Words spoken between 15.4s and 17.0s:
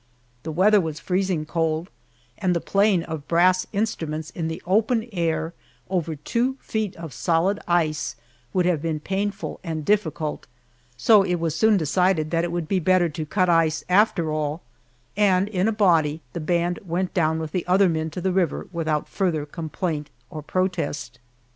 in a body the band